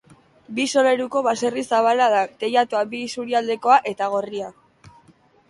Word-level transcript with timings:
Bi 0.59 0.63
solairuko 0.75 1.21
baserri 1.27 1.63
zabala 1.73 2.07
da, 2.15 2.23
teilatua 2.41 2.83
bi 2.95 3.03
isurialdekoa 3.09 3.79
eta 3.93 4.11
gorria. 4.17 4.51